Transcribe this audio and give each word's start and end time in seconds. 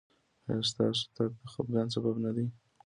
ایا 0.47 0.63
ستاسو 0.71 1.03
تګ 1.15 1.29
د 1.39 1.41
خفګان 1.51 1.87
سبب 1.95 2.15
نه 2.25 2.31
دی؟ 2.35 2.45